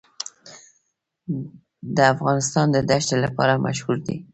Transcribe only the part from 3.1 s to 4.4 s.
لپاره مشهور دی.